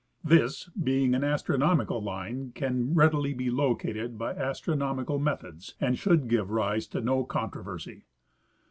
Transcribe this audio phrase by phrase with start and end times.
[0.23, 6.49] This, being an astronomical line, can readily be located by astronomical methods and should give
[6.49, 8.05] rise to no controversy.